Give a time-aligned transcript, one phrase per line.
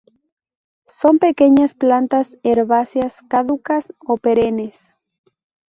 [0.99, 4.89] Son pequeñas plantas herbáceas caducas o perennes.